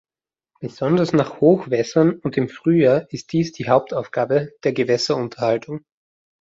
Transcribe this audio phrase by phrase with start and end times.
[0.59, 5.81] Besonders nach Hochwässern und im Frühjahr ist dies die Hauptaufgabe der Gewässerunterhaltung.